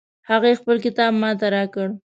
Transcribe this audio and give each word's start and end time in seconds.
هغې 0.29 0.51
خپل 0.59 0.77
کتاب 0.85 1.11
ما 1.21 1.31
ته 1.39 1.47
راکړ 1.55 1.87